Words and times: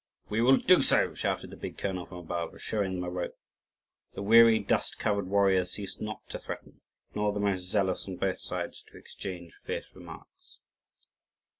"We 0.29 0.41
will 0.41 0.57
do 0.57 0.81
so!" 0.81 1.13
shouted 1.13 1.51
the 1.51 1.57
big 1.57 1.77
colonel 1.77 2.07
from 2.07 2.17
above, 2.17 2.59
showing 2.59 2.95
them 2.95 3.03
a 3.03 3.09
rope. 3.11 3.37
The 4.15 4.23
weary, 4.23 4.57
dust 4.57 4.97
covered 4.97 5.27
warriors 5.27 5.73
ceased 5.73 6.01
not 6.01 6.27
to 6.29 6.39
threaten, 6.39 6.81
nor 7.13 7.31
the 7.31 7.39
most 7.39 7.65
zealous 7.65 8.07
on 8.07 8.15
both 8.15 8.39
sides 8.39 8.81
to 8.91 8.97
exchange 8.97 9.53
fierce 9.63 9.93
remarks. 9.93 10.57